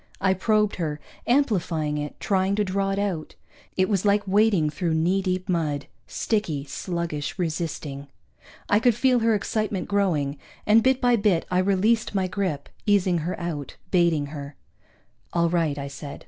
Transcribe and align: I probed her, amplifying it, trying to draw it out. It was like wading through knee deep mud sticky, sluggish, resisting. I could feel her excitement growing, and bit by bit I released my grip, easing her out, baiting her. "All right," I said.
I 0.19 0.33
probed 0.33 0.77
her, 0.77 0.99
amplifying 1.27 1.95
it, 1.99 2.19
trying 2.19 2.55
to 2.55 2.63
draw 2.63 2.89
it 2.89 2.97
out. 2.97 3.35
It 3.77 3.87
was 3.87 4.03
like 4.03 4.27
wading 4.27 4.71
through 4.71 4.95
knee 4.95 5.21
deep 5.21 5.47
mud 5.47 5.85
sticky, 6.07 6.63
sluggish, 6.63 7.37
resisting. 7.37 8.07
I 8.67 8.79
could 8.79 8.95
feel 8.95 9.19
her 9.19 9.35
excitement 9.35 9.87
growing, 9.87 10.39
and 10.65 10.81
bit 10.81 11.01
by 11.01 11.17
bit 11.17 11.45
I 11.51 11.59
released 11.59 12.15
my 12.15 12.25
grip, 12.25 12.67
easing 12.87 13.19
her 13.19 13.39
out, 13.39 13.77
baiting 13.91 14.25
her. 14.33 14.55
"All 15.33 15.49
right," 15.49 15.77
I 15.77 15.87
said. 15.87 16.19